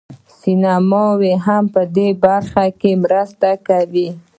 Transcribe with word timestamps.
سمینارونه 0.37 1.31
هم 1.47 1.63
په 1.73 1.81
دې 1.95 2.07
برخه 2.23 2.65
کې 2.79 2.91
مرسته 3.03 3.49
کوي. 3.67 4.09